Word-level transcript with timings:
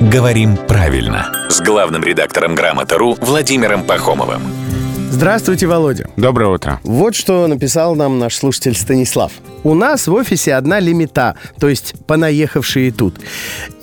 «Говорим 0.00 0.56
правильно» 0.56 1.30
с 1.50 1.60
главным 1.60 2.02
редактором 2.02 2.54
«Грамота.ру» 2.54 3.18
Владимиром 3.20 3.84
Пахомовым. 3.84 4.40
Здравствуйте, 5.10 5.66
Володя. 5.66 6.08
Доброе 6.16 6.48
утро. 6.48 6.80
Вот 6.84 7.14
что 7.14 7.46
написал 7.46 7.94
нам 7.94 8.18
наш 8.18 8.36
слушатель 8.36 8.74
Станислав. 8.74 9.30
У 9.62 9.74
нас 9.74 10.08
в 10.08 10.14
офисе 10.14 10.54
одна 10.54 10.80
лимита, 10.80 11.34
то 11.58 11.68
есть 11.68 11.94
понаехавшие 12.06 12.92
тут. 12.92 13.16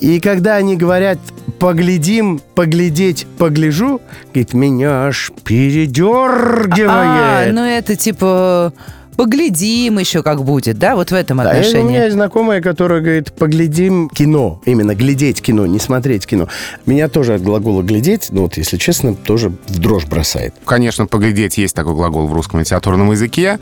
И 0.00 0.18
когда 0.18 0.56
они 0.56 0.76
говорят 0.76 1.20
«поглядим», 1.60 2.40
«поглядеть», 2.56 3.28
«погляжу», 3.38 4.00
говорит, 4.34 4.54
меня 4.54 5.06
аж 5.06 5.30
передергивает. 5.44 6.88
А, 6.90 7.46
ну 7.52 7.62
это 7.64 7.94
типа 7.94 8.72
поглядим 9.18 9.98
еще 9.98 10.22
как 10.22 10.44
будет, 10.44 10.78
да, 10.78 10.94
вот 10.94 11.10
в 11.10 11.12
этом 11.12 11.38
Да, 11.38 11.42
и 11.42 11.46
у 11.46 11.50
отношении. 11.50 11.88
меня 11.88 12.04
есть 12.04 12.14
знакомая, 12.14 12.62
которая 12.62 13.00
говорит, 13.00 13.32
поглядим 13.32 14.08
кино. 14.10 14.62
Именно 14.64 14.94
глядеть 14.94 15.42
кино, 15.42 15.66
не 15.66 15.80
смотреть 15.80 16.24
кино. 16.24 16.46
Меня 16.86 17.08
тоже 17.08 17.34
от 17.34 17.42
глагола 17.42 17.82
глядеть, 17.82 18.28
ну 18.30 18.42
вот, 18.42 18.56
если 18.56 18.76
честно, 18.76 19.16
тоже 19.16 19.48
в 19.66 19.78
дрожь 19.80 20.06
бросает. 20.06 20.54
Конечно, 20.64 21.06
поглядеть 21.06 21.58
есть 21.58 21.74
такой 21.74 21.94
глагол 21.94 22.28
в 22.28 22.32
русском 22.32 22.60
литературном 22.60 23.10
языке 23.10 23.58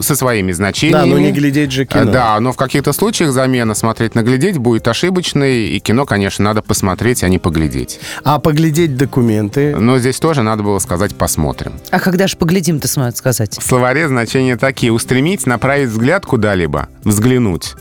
со 0.00 0.16
своими 0.16 0.50
значениями. 0.50 1.02
Да, 1.02 1.06
но 1.06 1.18
не 1.20 1.30
глядеть 1.30 1.70
же 1.70 1.86
кино. 1.86 2.10
Э, 2.10 2.12
Да, 2.12 2.40
но 2.40 2.52
в 2.52 2.56
каких-то 2.56 2.92
случаях 2.92 3.30
замена 3.30 3.74
смотреть 3.74 4.16
на 4.16 4.24
глядеть 4.24 4.58
будет 4.58 4.88
ошибочной, 4.88 5.68
и 5.68 5.78
кино, 5.78 6.04
конечно, 6.04 6.44
надо 6.44 6.62
посмотреть, 6.62 7.22
а 7.22 7.28
не 7.28 7.38
поглядеть. 7.38 8.00
А 8.24 8.40
поглядеть 8.40 8.96
документы. 8.96 9.76
Но 9.76 10.00
здесь 10.00 10.18
тоже 10.18 10.42
надо 10.42 10.64
было 10.64 10.80
сказать 10.80 11.14
«посмотрим». 11.14 11.74
А 11.92 12.00
когда 12.00 12.26
же 12.26 12.36
поглядим-то 12.36 12.88
сказать? 12.88 13.56
В 13.56 13.62
словаре 13.62 14.08
значения 14.08 14.56
такие. 14.56 14.95
Устремить, 14.96 15.46
направить 15.46 15.90
взгляд 15.90 16.24
куда-либо, 16.24 16.88
взглянуть. 17.04 17.74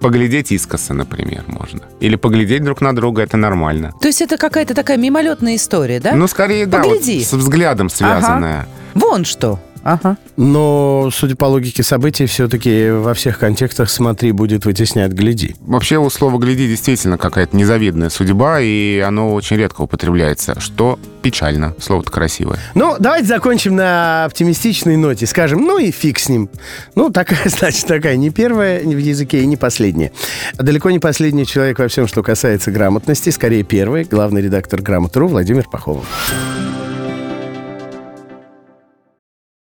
Поглядеть 0.00 0.52
искоса, 0.52 0.94
например, 0.94 1.42
можно. 1.48 1.80
Или 1.98 2.14
поглядеть 2.14 2.62
друг 2.62 2.80
на 2.80 2.94
друга, 2.94 3.22
это 3.22 3.36
нормально. 3.36 3.92
То 4.00 4.06
есть 4.06 4.22
это 4.22 4.36
какая-то 4.36 4.72
такая 4.72 4.96
мимолетная 4.96 5.56
история, 5.56 5.98
да? 5.98 6.14
Ну, 6.14 6.28
скорее, 6.28 6.66
да, 6.66 6.78
вот 6.78 7.00
Погляди. 7.00 7.24
с 7.24 7.32
взглядом 7.32 7.90
связанная. 7.90 8.68
Вон 8.94 9.24
что. 9.24 9.58
Ага. 9.82 10.16
Но, 10.36 11.10
судя 11.12 11.36
по 11.36 11.46
логике 11.46 11.82
событий, 11.82 12.26
все-таки 12.26 12.90
во 12.90 13.14
всех 13.14 13.38
контекстах 13.38 13.90
«смотри» 13.90 14.32
будет 14.32 14.64
вытеснять 14.64 15.12
«гляди». 15.12 15.56
Вообще 15.60 15.98
у 15.98 16.08
слова 16.10 16.38
«гляди» 16.38 16.66
действительно 16.66 17.18
какая-то 17.18 17.56
незавидная 17.56 18.10
судьба, 18.10 18.60
и 18.60 18.98
оно 18.98 19.34
очень 19.34 19.56
редко 19.56 19.82
употребляется, 19.82 20.60
что 20.60 20.98
печально. 21.22 21.74
Слово-то 21.78 22.10
красивое. 22.10 22.58
Ну, 22.74 22.96
давайте 22.98 23.28
закончим 23.28 23.76
на 23.76 24.24
оптимистичной 24.24 24.96
ноте. 24.96 25.26
Скажем, 25.26 25.60
ну 25.62 25.78
и 25.78 25.90
фиг 25.90 26.18
с 26.18 26.28
ним. 26.28 26.48
Ну, 26.94 27.10
такая, 27.10 27.40
значит, 27.44 27.86
такая. 27.86 28.16
Не 28.16 28.30
первая 28.30 28.80
в 28.80 28.98
языке 28.98 29.42
и 29.42 29.46
не 29.46 29.56
последняя. 29.56 30.12
Далеко 30.54 30.90
не 30.90 30.98
последний 30.98 31.46
человек 31.46 31.78
во 31.78 31.88
всем, 31.88 32.06
что 32.06 32.22
касается 32.22 32.70
грамотности. 32.70 33.30
Скорее, 33.30 33.62
первый. 33.62 34.04
Главный 34.04 34.42
редактор 34.42 34.82
«Грамотру» 34.82 35.28
Владимир 35.28 35.66
Пахомов. 35.70 36.06